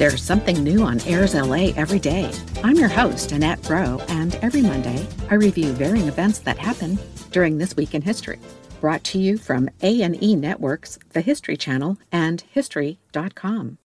[0.00, 2.32] There's something new on Airs LA every day.
[2.64, 6.98] I'm your host, Annette Roe, and every Monday I review varying events that happen
[7.32, 8.38] during this week in history.
[8.80, 13.76] Brought to you from A&E Networks, the History Channel, and History.com.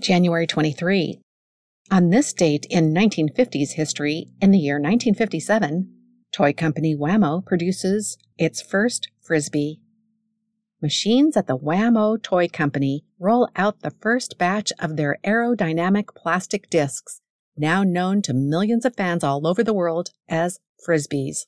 [0.00, 1.20] January 23.
[1.92, 5.94] On this date in 1950s history, in the year 1957,
[6.32, 9.78] toy company Wham-O produces its first Frisbee
[10.82, 16.68] machines at the Wham-O Toy Company roll out the first batch of their aerodynamic plastic
[16.68, 17.22] discs,
[17.56, 21.46] now known to millions of fans all over the world as Frisbees.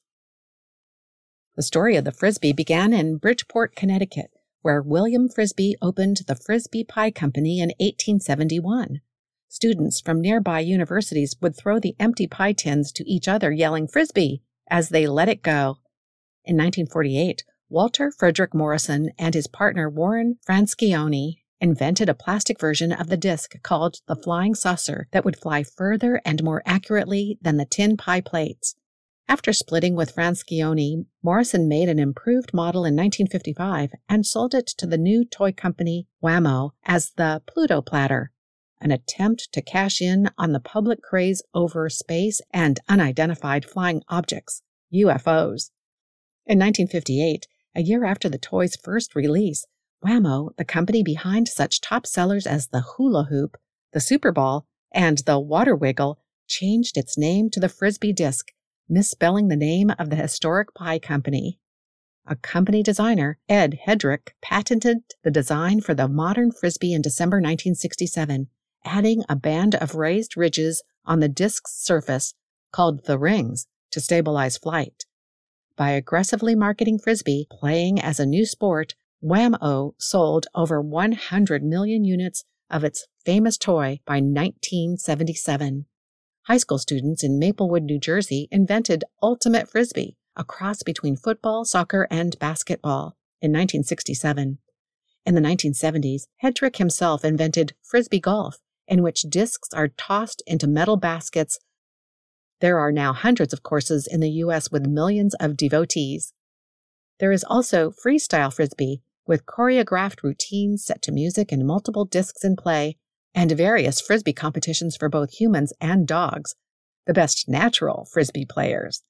[1.55, 4.31] The story of the Frisbee began in Bridgeport, Connecticut,
[4.63, 9.03] where William Frisbie opened the Frisbie Pie Company in 1871.
[9.49, 14.43] Students from nearby universities would throw the empty pie tins to each other, yelling Frisbee
[14.71, 15.79] as they let it go.
[16.43, 23.09] In 1948, Walter Frederick Morrison and his partner Warren Franscione invented a plastic version of
[23.09, 27.65] the disc called the flying saucer that would fly further and more accurately than the
[27.65, 28.77] tin pie plates.
[29.29, 34.87] After splitting with Franscione, Morrison made an improved model in 1955 and sold it to
[34.87, 38.31] the new toy company Wham-O as the Pluto Platter,
[38.81, 44.63] an attempt to cash in on the public craze over space and unidentified flying objects,
[44.95, 45.71] UFOs.
[46.47, 49.67] In 1958, a year after the toy's first release,
[50.07, 53.57] Wham-O, the company behind such top sellers as the Hula Hoop,
[53.93, 58.53] the Super Ball, and the Water Wiggle, changed its name to the Frisbee Disc,
[58.89, 61.59] misspelling the name of the historic pie company.
[62.25, 68.47] A company designer, Ed Headrick, patented the design for the modern Frisbee in December 1967,
[68.85, 72.33] adding a band of raised ridges on the disc's surface
[72.71, 75.05] called the rings to stabilize flight.
[75.75, 82.45] By aggressively marketing Frisbee, playing as a new sport, Wham-O sold over 100 million units
[82.71, 85.87] of its famous toy by 1977.
[86.47, 92.07] High school students in Maplewood, New Jersey invented Ultimate Frisbee, a cross between football, soccer,
[92.11, 94.59] and basketball, in 1967.
[95.25, 100.97] In the 1970s, Headrick himself invented Frisbee Golf, in which discs are tossed into metal
[100.97, 101.59] baskets
[102.61, 104.71] there are now hundreds of courses in the U.S.
[104.71, 106.33] with millions of devotees.
[107.19, 112.57] There is also freestyle frisbee with choreographed routines set to music and multiple discs in
[112.57, 112.97] play,
[113.35, 116.55] and various frisbee competitions for both humans and dogs,
[117.07, 119.03] the best natural frisbee players.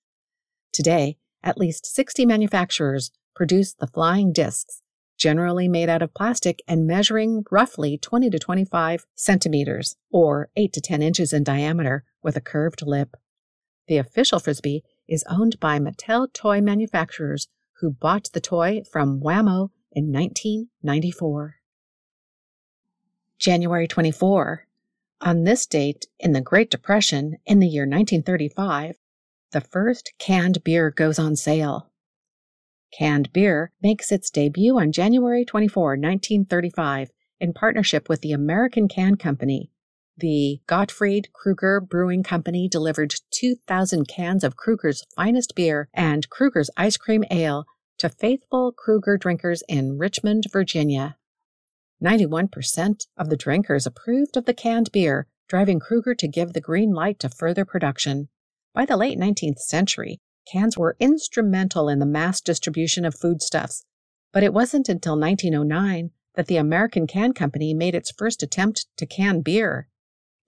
[0.72, 4.83] Today, at least 60 manufacturers produce the flying discs,
[5.19, 10.81] generally made out of plastic and measuring roughly 20 to 25 centimeters or 8 to
[10.81, 13.17] 10 inches in diameter with a curved lip.
[13.88, 17.47] The official Frisbee is owned by Mattel toy manufacturers
[17.81, 21.56] who bought the toy from Wham-O in 1994.
[23.38, 24.66] January 24.
[25.20, 28.97] On this date, in the Great Depression, in the year 1935,
[29.53, 31.91] the first canned beer goes on sale.
[32.92, 37.10] Canned beer makes its debut on January 24, 1935,
[37.41, 39.70] in partnership with the American Can Company,
[40.19, 46.97] the Gottfried Krueger Brewing Company delivered 2,000 cans of Krueger's finest beer and Krueger's ice
[46.97, 47.66] cream ale
[47.99, 51.16] to faithful Krueger drinkers in Richmond, Virginia.
[52.03, 56.93] 91% of the drinkers approved of the canned beer, driving Krueger to give the green
[56.93, 58.28] light to further production.
[58.72, 63.84] By the late 19th century, cans were instrumental in the mass distribution of foodstuffs,
[64.32, 69.06] but it wasn't until 1909 that the American Can Company made its first attempt to
[69.06, 69.88] can beer.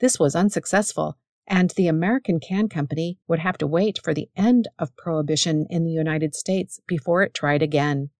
[0.00, 4.69] This was unsuccessful, and the American Can Company would have to wait for the end
[4.78, 8.11] of Prohibition in the United States before it tried again.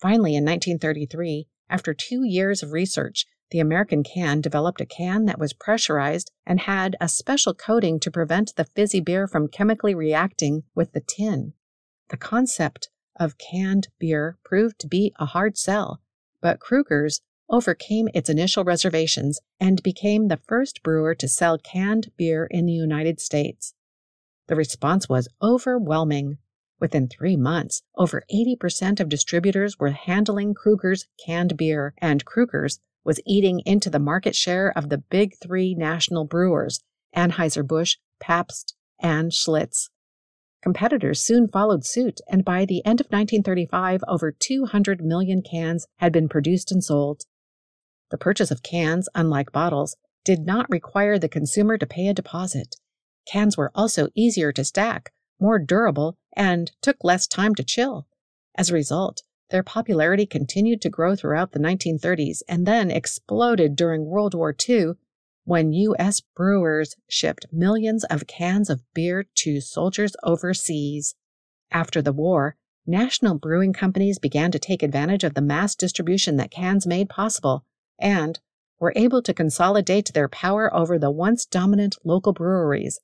[0.00, 5.38] Finally, in 1933, after two years of research, the American Can developed a can that
[5.38, 10.64] was pressurized and had a special coating to prevent the fizzy beer from chemically reacting
[10.74, 11.52] with the tin.
[12.08, 16.00] The concept of canned beer proved to be a hard sell,
[16.40, 17.20] but Krueger's
[17.52, 22.72] overcame its initial reservations and became the first brewer to sell canned beer in the
[22.72, 23.74] United States.
[24.48, 26.38] The response was overwhelming.
[26.80, 33.20] Within three months, over 80% of distributors were handling Krueger's canned beer, and Krueger's was
[33.26, 36.80] eating into the market share of the big three national brewers
[37.14, 39.90] Anheuser-Busch, Pabst, and Schlitz.
[40.62, 46.12] Competitors soon followed suit, and by the end of 1935, over 200 million cans had
[46.12, 47.24] been produced and sold.
[48.12, 52.76] The purchase of cans, unlike bottles, did not require the consumer to pay a deposit.
[53.26, 58.06] Cans were also easier to stack, more durable, and took less time to chill.
[58.54, 64.04] As a result, their popularity continued to grow throughout the 1930s and then exploded during
[64.04, 64.92] World War II
[65.44, 66.20] when U.S.
[66.20, 71.14] brewers shipped millions of cans of beer to soldiers overseas.
[71.70, 72.56] After the war,
[72.86, 77.64] national brewing companies began to take advantage of the mass distribution that cans made possible
[78.02, 78.40] and
[78.78, 82.98] were able to consolidate their power over the once dominant local breweries,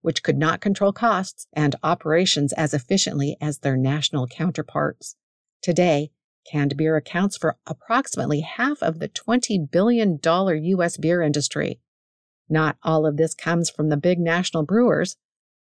[0.00, 5.16] which could not control costs and operations as efficiently as their national counterparts.
[5.60, 6.12] Today,
[6.50, 10.96] canned beer accounts for approximately half of the $20 billion U.S.
[10.98, 11.80] beer industry.
[12.48, 15.16] Not all of this comes from the big national brewers.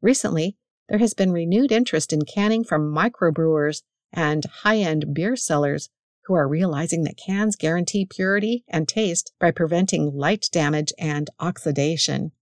[0.02, 0.56] Recently,
[0.88, 3.82] there has been renewed interest in canning from microbrewers
[4.12, 5.88] and high end beer sellers
[6.26, 12.32] who are realizing that cans guarantee purity and taste by preventing light damage and oxidation.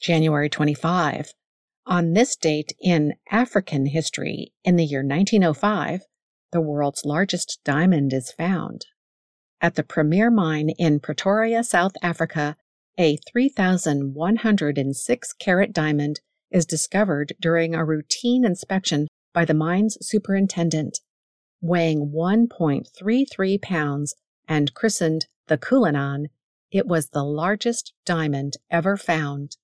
[0.00, 1.34] January 25.
[1.86, 6.02] On this date in African history, in the year 1905,
[6.52, 8.86] the world's largest diamond is found.
[9.60, 12.56] At the Premier Mine in Pretoria, South Africa,
[12.98, 16.20] a 3,106 carat diamond
[16.50, 20.98] is discovered during a routine inspection by the mine's superintendent.
[21.60, 24.14] Weighing 1.33 pounds
[24.48, 26.28] and christened the Cullinan,
[26.70, 29.56] it was the largest diamond ever found.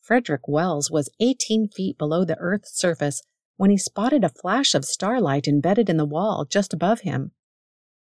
[0.00, 3.22] Frederick Wells was 18 feet below the Earth's surface
[3.56, 7.30] when he spotted a flash of starlight embedded in the wall just above him.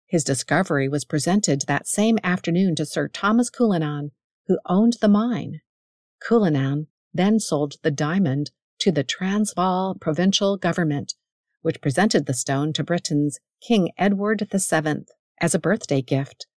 [0.06, 4.12] His discovery was presented that same afternoon to Sir Thomas Cullinan,
[4.46, 5.62] who owned the mine.
[6.20, 11.16] Cullinan then sold the diamond to the Transvaal provincial government,
[11.68, 15.04] which presented the stone to Britain's King Edward VII
[15.42, 16.48] as a birthday gift.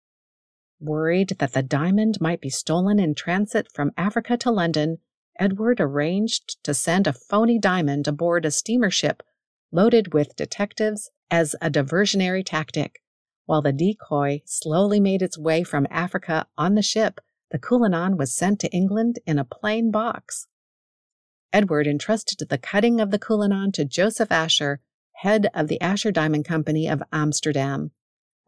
[0.79, 4.99] Worried that the diamond might be stolen in transit from Africa to London,
[5.37, 9.25] Edward arranged to send a phony diamond aboard a steamer ship
[9.73, 13.03] loaded with detectives as a diversionary tactic.
[13.47, 17.21] While the decoy slowly made its way from Africa on the ship,
[17.51, 20.47] the Cullinan was sent to England in a plain box.
[21.53, 24.79] Edward entrusted the cutting of the Cullinan to Joseph Asscher,
[25.21, 27.91] head of the Asscher Diamond Company of Amsterdam.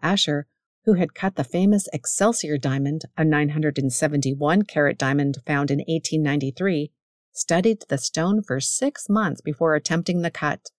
[0.02, 0.44] Asscher,
[0.86, 6.90] who had cut the famous Excelsior diamond, a 971 carat diamond found in 1893,
[7.30, 10.70] studied the stone for six months before attempting the cut.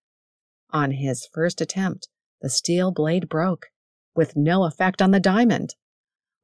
[0.70, 2.08] On his first attempt,
[2.42, 3.66] the steel blade broke,
[4.16, 5.76] with no effect on the diamond.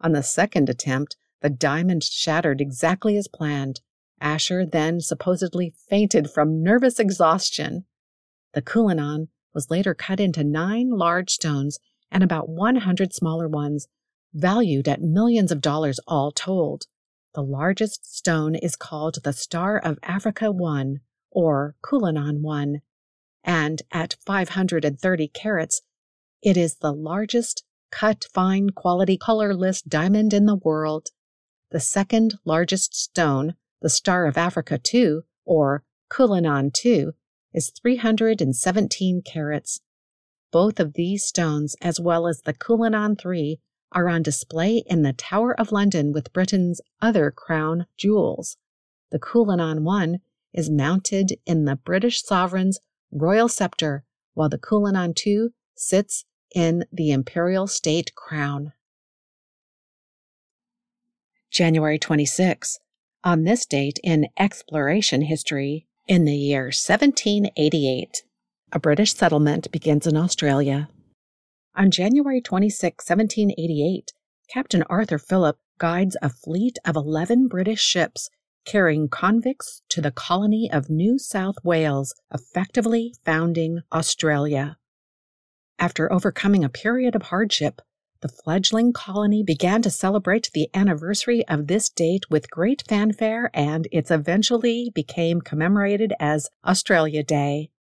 [0.01, 3.81] On the second attempt, the diamond shattered exactly as planned.
[4.23, 7.85] Asscher then supposedly fainted from nervous exhaustion.
[8.55, 11.79] The Cullinan was later cut into nine large stones
[12.11, 13.89] and about 100 smaller ones,
[14.33, 16.87] valued at millions of dollars all told.
[17.35, 21.01] The largest stone is called the Star of Africa 1
[21.31, 22.81] or Cullinan 1,
[23.45, 25.83] and at 530 carats,
[26.43, 31.09] it is the largest cut fine quality colorless diamond in the world.
[31.71, 37.13] The second largest stone, the Star of Africa 2, or Cullinan 2,
[37.53, 39.81] is 317 carats.
[40.53, 43.59] Both of these stones, as well as the Cullinan 3,
[43.93, 48.57] are on display in the Tower of London with Britain's other crown jewels.
[49.11, 50.19] The Cullinan 1
[50.53, 57.11] is mounted in the British sovereign's royal scepter, while the Cullinan 2 sits in the
[57.11, 58.73] imperial state crown.
[61.51, 62.79] January 26.
[63.25, 68.25] On this date in exploration history, in the year 1788,
[68.73, 70.89] a British settlement begins in Australia.
[71.77, 74.13] On January 26, 1788,
[74.53, 78.29] Captain Arthur Phillip guides a fleet of 11 British ships
[78.65, 84.79] carrying convicts to the colony of New South Wales, effectively founding Australia.
[85.79, 87.81] After overcoming a period of hardship,
[88.21, 93.89] the fledgling colony began to celebrate the anniversary of this date with great fanfare, and
[93.91, 97.71] it eventually became commemorated as Australia Day.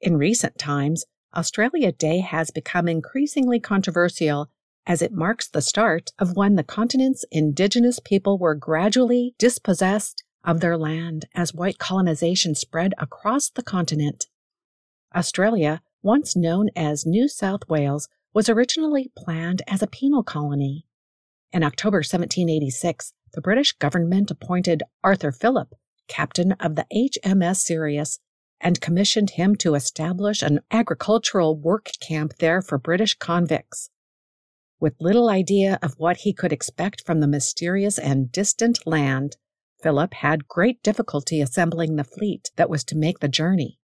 [0.00, 1.04] In recent times,
[1.34, 4.48] Australia Day has become increasingly controversial
[4.86, 10.60] as it marks the start of when the continent's indigenous people were gradually dispossessed of
[10.60, 14.26] their land as white colonization spread across the continent.
[15.14, 20.86] Australia once known as New South Wales, was originally planned as a penal colony.
[21.52, 25.74] In October 1786, the British government appointed Arthur Phillip
[26.08, 28.18] captain of the HMS Sirius
[28.60, 33.90] and commissioned him to establish an agricultural work camp there for British convicts.
[34.78, 39.36] With little idea of what he could expect from the mysterious and distant land,
[39.82, 43.78] Phillip had great difficulty assembling the fleet that was to make the journey.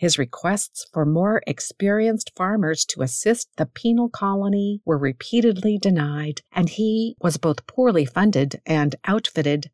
[0.00, 6.70] His requests for more experienced farmers to assist the penal colony were repeatedly denied, and
[6.70, 9.70] he was both poorly funded and outfitted.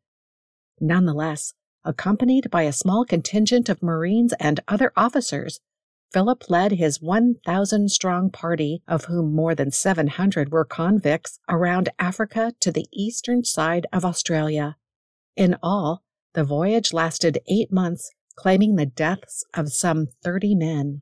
[0.81, 1.53] Nonetheless,
[1.85, 5.61] accompanied by a small contingent of Marines and other officers,
[6.11, 12.51] Phillip led his 1,000 strong party, of whom more than 700 were convicts, around Africa
[12.59, 14.75] to the eastern side of Australia.
[15.37, 16.03] In all,
[16.33, 21.01] the voyage lasted eight months claiming the deaths of some 30 men.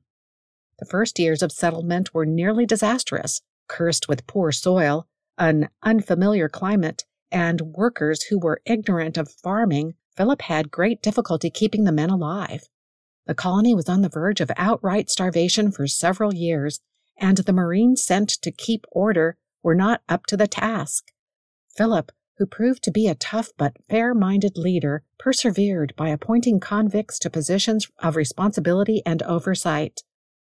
[0.79, 7.03] The first years of settlement were nearly disastrous, cursed with poor soil, an unfamiliar climate,
[7.31, 9.93] and workers who were ignorant of farming.
[10.15, 12.63] Phillip had great difficulty keeping the men alive.
[13.27, 16.79] The colony was on the verge of outright starvation for several years,
[17.17, 21.11] and the Marines sent to keep order were not up to the task.
[21.75, 27.17] Phillip who proved to be a tough but fair minded leader, persevered by appointing convicts
[27.19, 30.03] to positions of responsibility and oversight.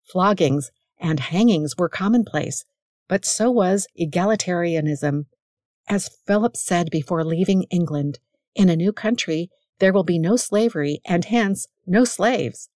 [0.03, 2.65] Floggings and hangings were commonplace,
[3.08, 5.25] but so was egalitarianism.
[5.88, 8.20] As Phillip said before leaving England,
[8.55, 12.70] in a new country there will be no slavery and hence no slaves.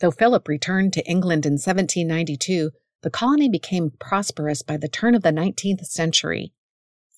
[0.00, 2.70] Though Phillip returned to England in 1792,
[3.02, 6.52] the colony became prosperous by the turn of the 19th century.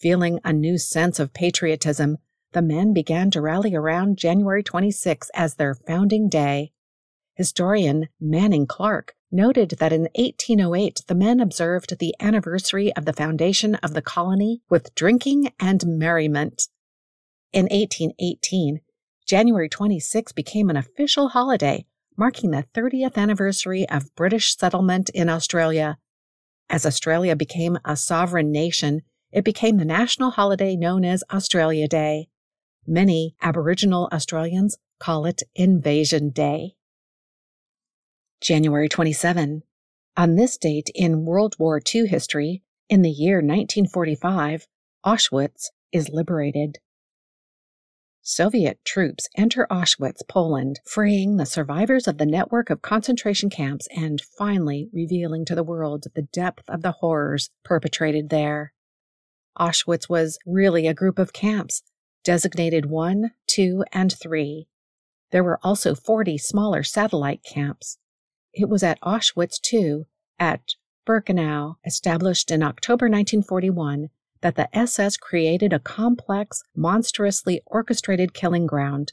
[0.04, 2.18] Feeling a new sense of patriotism,
[2.52, 6.72] the men began to rally around January 26 as their founding day.
[7.36, 13.76] Historian Manning Clark noted that in 1808 the men observed the anniversary of the foundation
[13.76, 16.68] of the colony with drinking and merriment.
[17.54, 18.82] In 1818,
[19.24, 25.96] January 26 became an official holiday, marking the 30th anniversary of British settlement in Australia.
[26.68, 29.00] As Australia became a sovereign nation,
[29.34, 32.28] it became the national holiday known as Australia Day.
[32.86, 36.76] Many Aboriginal Australians call it Invasion Day.
[38.40, 39.64] January 27.
[40.16, 44.68] On this date in World War II history, in the year 1945,
[45.04, 46.78] Auschwitz is liberated.
[48.22, 54.20] Soviet troops enter Auschwitz, Poland, freeing the survivors of the network of concentration camps and
[54.20, 58.73] finally revealing to the world the depth of the horrors perpetrated there.
[59.58, 61.82] Auschwitz was really a group of camps,
[62.22, 64.66] designated 1, 2, and 3.
[65.30, 67.98] There were also 40 smaller satellite camps.
[68.52, 70.06] It was at Auschwitz, too,
[70.38, 70.74] at
[71.06, 79.12] Birkenau, established in October 1941, that the SS created a complex, monstrously orchestrated killing ground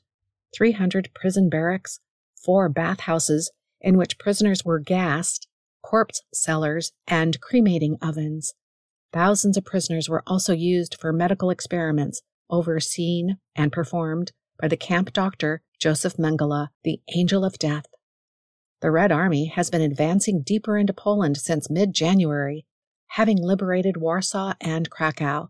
[0.54, 2.00] 300 prison barracks,
[2.36, 5.48] four bathhouses in which prisoners were gassed,
[5.82, 8.54] corpse cellars, and cremating ovens.
[9.14, 15.12] Thousands of prisoners were also used for medical experiments overseen and performed by the camp
[15.12, 17.86] doctor Josef Mengele, the Angel of Death.
[18.82, 22.66] The Red Army has been advancing deeper into Poland since mid January,
[23.08, 25.50] having liberated Warsaw and Krakow.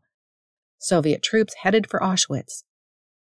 [0.80, 2.64] Soviet troops headed for Auschwitz.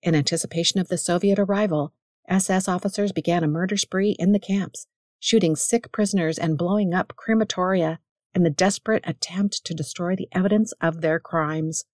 [0.02, 1.92] In anticipation of the Soviet arrival,
[2.28, 4.86] SS officers began a murder spree in the camps,
[5.18, 7.98] shooting sick prisoners and blowing up crematoria
[8.34, 11.84] in the desperate attempt to destroy the evidence of their crimes.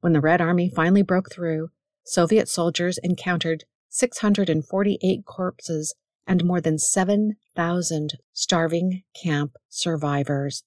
[0.00, 1.70] When the Red Army finally broke through,
[2.04, 5.94] Soviet soldiers encountered 648 corpses
[6.26, 10.64] and more than 7,000 starving camp survivors.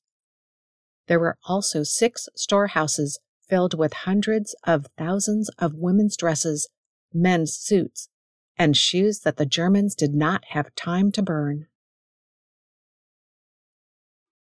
[1.07, 6.69] There were also six storehouses filled with hundreds of thousands of women's dresses,
[7.13, 8.09] men's suits,
[8.57, 11.67] and shoes that the Germans did not have time to burn.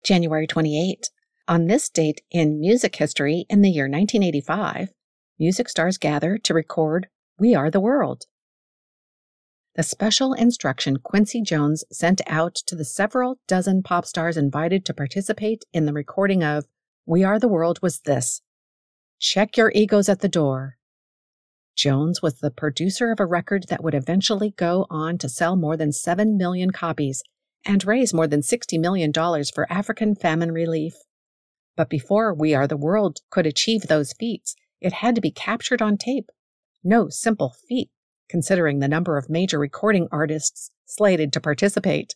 [0.03, 1.09] January 28.
[1.47, 4.89] On this date in music history in the year 1985,
[5.37, 8.25] music stars gather to record We Are the World.
[9.75, 14.93] The special instruction Quincy Jones sent out to the several dozen pop stars invited to
[14.93, 16.65] participate in the recording of
[17.05, 18.41] We Are the World was this
[19.19, 20.77] Check your egos at the door.
[21.75, 25.77] Jones was the producer of a record that would eventually go on to sell more
[25.77, 27.23] than 7 million copies
[27.65, 30.93] and raise more than $60 million for African famine relief.
[31.75, 35.81] But before We Are the World could achieve those feats, it had to be captured
[35.81, 36.29] on tape.
[36.83, 37.89] No simple feat,
[38.29, 42.15] considering the number of major recording artists slated to participate.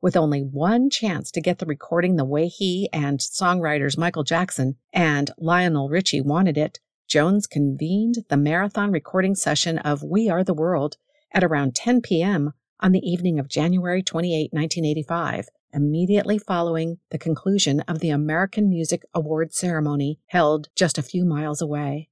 [0.00, 4.76] With only one chance to get the recording the way he and songwriters Michael Jackson
[4.92, 10.54] and Lionel Richie wanted it, Jones convened the marathon recording session of We Are the
[10.54, 10.96] World
[11.32, 12.52] at around 10 p.m.
[12.82, 19.04] on the evening of January 28, 1985, immediately following the conclusion of the American Music
[19.14, 22.08] Awards ceremony held just a few miles away.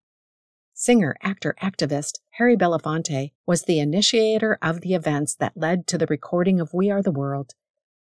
[0.73, 6.07] Singer, actor, activist Harry Belafonte was the initiator of the events that led to the
[6.07, 7.55] recording of We Are the World.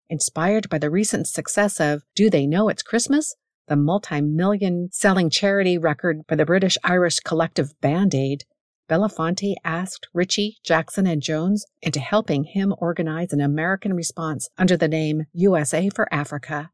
[0.09, 3.37] Inspired by the recent success of Do They Know It's Christmas?
[3.69, 8.45] the multi million selling charity record by the British Irish collective Band Aid,
[8.89, 14.89] Belafonte asked Richie, Jackson, and Jones into helping him organize an American response under the
[14.89, 16.71] name USA for Africa.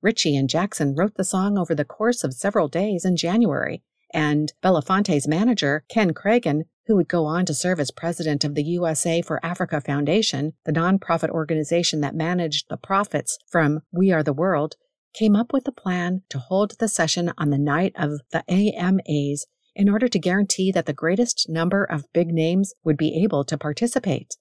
[0.00, 3.82] Richie and Jackson wrote the song over the course of several days in January,
[4.12, 8.62] and Belafonte's manager, Ken Kragen, who would go on to serve as president of the
[8.62, 14.32] USA for Africa Foundation, the nonprofit organization that managed the profits from We Are the
[14.32, 14.76] World,
[15.14, 19.46] came up with a plan to hold the session on the night of the AMAs
[19.74, 23.58] in order to guarantee that the greatest number of big names would be able to
[23.58, 24.36] participate.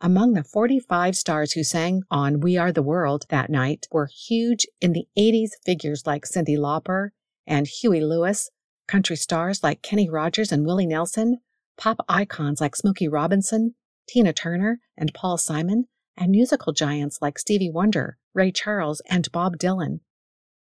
[0.00, 4.66] Among the 45 stars who sang on We Are the World that night were huge
[4.80, 7.10] in the 80s figures like Cyndi Lauper
[7.46, 8.50] and Huey Lewis,
[8.86, 11.38] country stars like Kenny Rogers and Willie Nelson,
[11.78, 13.74] pop icons like Smokey Robinson,
[14.08, 19.56] Tina Turner, and Paul Simon, and musical giants like Stevie Wonder, Ray Charles, and Bob
[19.56, 20.00] Dylan.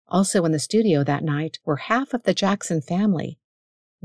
[0.08, 3.40] Also in the studio that night were half of the Jackson family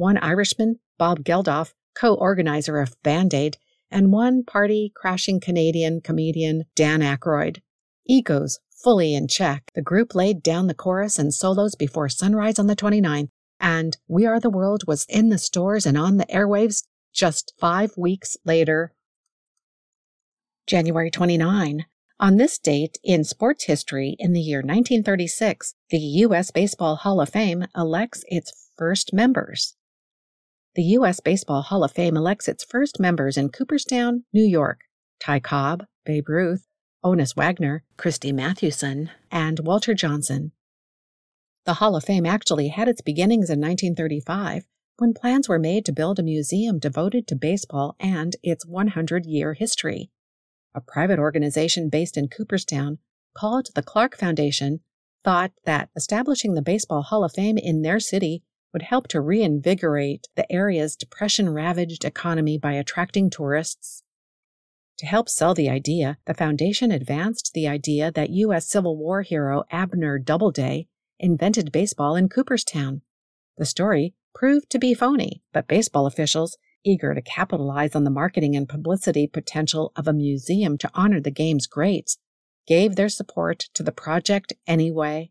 [0.01, 3.59] one Irishman, Bob Geldof, co organizer of Band Aid,
[3.91, 7.61] and one party crashing Canadian comedian, Dan Aykroyd.
[8.07, 12.67] Egos fully in check, the group laid down the chorus and solos before sunrise on
[12.67, 13.29] the 29th,
[13.61, 17.93] and We Are the World was in the stores and on the airwaves just five
[17.99, 18.95] weeks later.
[20.67, 21.85] January 29.
[22.19, 26.51] On this date in sports history in the year 1936, the U.S.
[26.51, 29.77] Baseball Hall of Fame elects its first members.
[30.77, 31.21] The U.S.
[31.21, 34.83] Baseball Hall of Fame elects its first members in Cooperstown, New York
[35.19, 36.67] Ty Cobb, Babe Ruth,
[37.05, 40.53] Honus Wagner, Christy Mathewson, and Walter Johnson.
[41.67, 44.67] The Hall of Fame actually had its beginnings in 1935
[44.99, 49.55] when plans were made to build a museum devoted to baseball and its 100 year
[49.55, 50.11] history
[50.75, 52.99] a private organization based in Cooperstown
[53.35, 54.81] called the Clark Foundation,
[55.25, 60.29] thought that establishing the Baseball Hall of Fame in their city would help to reinvigorate
[60.37, 64.03] the area's depression ravaged economy by attracting tourists.
[64.99, 68.69] To help sell the idea, the foundation advanced the idea that U.S.
[68.69, 73.03] Civil War hero Abner Doubleday invented baseball in Cooperstown.
[73.57, 78.57] The story proved to be phony, but baseball officials eager to capitalize on the marketing
[78.57, 82.19] and publicity potential of a museum to honor the game's greats,
[82.67, 85.31] gave their support to the project anyway.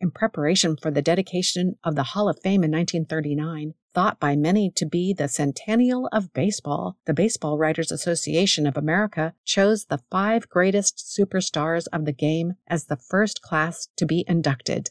[0.00, 4.70] In preparation for the dedication of the Hall of Fame in 1939, thought by many
[4.72, 10.48] to be the centennial of baseball, the Baseball Writers Association of America chose the five
[10.48, 14.90] greatest superstars of the game as the first class to be inducted.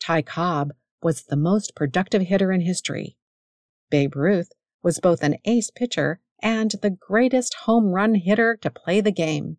[0.00, 3.16] Ty Cobb was the most productive hitter in history.
[3.90, 9.00] Babe Ruth was both an ace pitcher and the greatest home run hitter to play
[9.00, 9.58] the game.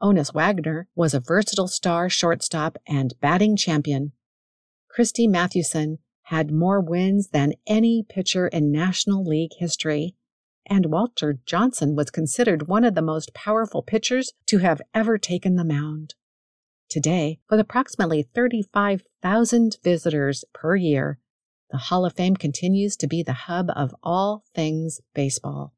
[0.00, 4.12] Honus Wagner was a versatile star shortstop and batting champion.
[4.88, 10.14] Christy Mathewson had more wins than any pitcher in National League history,
[10.66, 15.56] and Walter Johnson was considered one of the most powerful pitchers to have ever taken
[15.56, 16.14] the mound.
[16.88, 21.18] Today, with approximately 35,000 visitors per year,
[21.70, 25.72] the Hall of Fame continues to be the hub of all things baseball.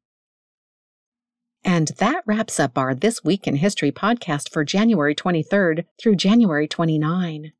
[1.65, 6.67] And that wraps up our This Week in History podcast for January 23rd through January
[6.67, 7.53] 29.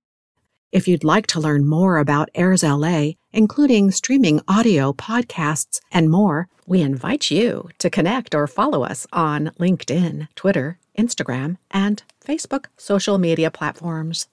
[0.74, 6.50] If you'd like to learn more about Airs LA, including streaming audio, podcasts, and more,
[6.66, 13.18] we invite you to connect or follow us on LinkedIn, Twitter, Instagram, and Facebook social
[13.18, 14.28] media platforms.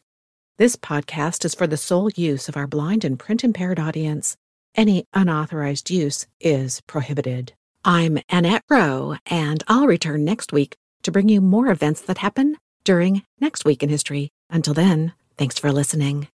[0.56, 4.36] This podcast is for the sole use of our blind and print impaired audience.
[4.74, 7.52] Any unauthorized use is prohibited.
[7.84, 12.58] I'm Annette Roe, and I'll return next week to bring you more events that happen
[12.84, 14.32] during Next Week in History.
[14.50, 16.28] Until then, thanks for listening.